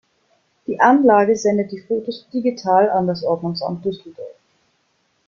Die 0.65 0.79
Anlage 0.79 1.35
sendet 1.35 1.71
die 1.71 1.77
Fotos 1.79 2.25
digital 2.33 2.89
an 2.89 3.05
das 3.05 3.23
Ordnungsamt 3.23 3.85
Düsseldorf. 3.85 4.35